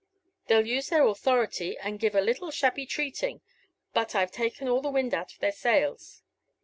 [0.47, 3.41] They'll use their authority, and give a little shabby treating,
[3.93, 6.23] but I've taken all the wind out of their sails.